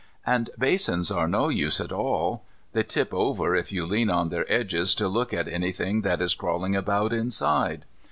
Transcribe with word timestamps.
And 0.25 0.49
basins 0.57 1.11
are 1.11 1.27
no 1.27 1.49
use 1.49 1.79
at 1.79 1.91
all. 1.91 2.43
They 2.73 2.81
tip 2.81 3.13
over 3.13 3.55
if 3.55 3.71
you 3.71 3.85
lean 3.85 4.09
on 4.09 4.29
their 4.29 4.51
edges 4.51 4.95
to 4.95 5.07
look 5.07 5.31
at 5.31 5.47
anything 5.47 6.01
that 6.01 6.23
is 6.23 6.33
crawling 6.33 6.75
about 6.75 7.13
inside. 7.13 7.85